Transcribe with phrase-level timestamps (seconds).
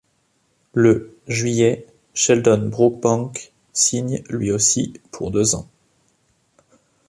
[0.73, 5.69] Le juillet, Sheldon Brookbank, signe lui aussi pour deux ans.